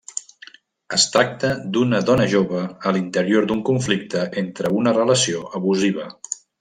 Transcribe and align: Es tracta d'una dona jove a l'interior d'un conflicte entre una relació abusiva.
Es 0.95 1.03
tracta 1.15 1.51
d'una 1.75 1.99
dona 2.07 2.25
jove 2.31 2.61
a 2.87 2.93
l'interior 2.95 3.49
d'un 3.51 3.61
conflicte 3.69 4.25
entre 4.43 4.73
una 4.81 4.95
relació 4.99 5.45
abusiva. 5.61 6.09